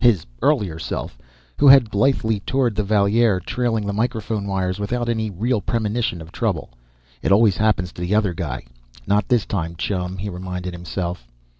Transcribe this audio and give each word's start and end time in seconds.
His 0.00 0.24
earlier 0.42 0.78
self, 0.78 1.18
who 1.58 1.66
had 1.66 1.90
blithely 1.90 2.38
toured 2.46 2.76
Valier 2.76 3.40
trailing 3.40 3.84
the 3.84 3.92
microphone 3.92 4.46
wires 4.46 4.78
without 4.78 5.08
any 5.08 5.28
real 5.28 5.60
premonition 5.60 6.20
of 6.20 6.30
trouble. 6.30 6.70
It 7.20 7.32
always 7.32 7.56
happens 7.56 7.90
to 7.94 8.02
the 8.02 8.14
other 8.14 8.32
guy 8.32 8.62
Not 9.08 9.26
this 9.26 9.44
time, 9.44 9.74
chum, 9.74 10.16
he 10.18 10.28
reminded 10.30 10.72
himself. 10.72 11.26